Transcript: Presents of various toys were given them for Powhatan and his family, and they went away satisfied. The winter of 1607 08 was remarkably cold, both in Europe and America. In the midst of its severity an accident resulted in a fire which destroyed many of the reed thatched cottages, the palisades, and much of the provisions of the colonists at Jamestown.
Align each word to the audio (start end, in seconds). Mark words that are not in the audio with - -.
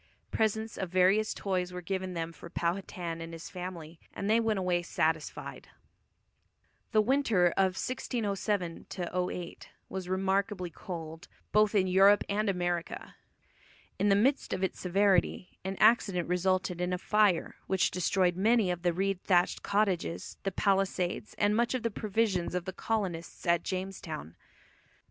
Presents 0.31 0.79
of 0.79 0.89
various 0.89 1.31
toys 1.31 1.71
were 1.71 1.79
given 1.83 2.15
them 2.15 2.31
for 2.33 2.49
Powhatan 2.49 3.21
and 3.21 3.33
his 3.33 3.51
family, 3.51 3.99
and 4.15 4.27
they 4.27 4.39
went 4.39 4.57
away 4.57 4.81
satisfied. 4.81 5.67
The 6.91 7.03
winter 7.03 7.49
of 7.55 7.77
1607 7.77 8.87
08 8.91 9.69
was 9.89 10.09
remarkably 10.09 10.71
cold, 10.71 11.27
both 11.51 11.75
in 11.75 11.85
Europe 11.85 12.23
and 12.27 12.49
America. 12.49 13.15
In 13.99 14.09
the 14.09 14.15
midst 14.15 14.53
of 14.53 14.63
its 14.63 14.79
severity 14.79 15.59
an 15.63 15.77
accident 15.79 16.27
resulted 16.27 16.81
in 16.81 16.93
a 16.93 16.97
fire 16.97 17.57
which 17.67 17.91
destroyed 17.91 18.35
many 18.35 18.71
of 18.71 18.81
the 18.81 18.93
reed 18.93 19.21
thatched 19.21 19.61
cottages, 19.61 20.37
the 20.41 20.51
palisades, 20.51 21.35
and 21.37 21.55
much 21.55 21.75
of 21.75 21.83
the 21.83 21.91
provisions 21.91 22.55
of 22.55 22.65
the 22.65 22.73
colonists 22.73 23.45
at 23.45 23.61
Jamestown. 23.61 24.35